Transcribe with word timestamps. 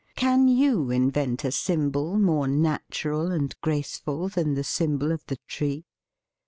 Can 0.15 0.47
you 0.47 0.89
invent 0.89 1.45
a 1.45 1.51
sym 1.51 1.91
bol 1.91 2.17
more 2.17 2.47
natural 2.47 3.31
and 3.31 3.55
graceful 3.61 4.29
than 4.29 4.55
the 4.55 4.63
symbol 4.63 5.11
of 5.11 5.23
the 5.27 5.37
Tree? 5.47 5.85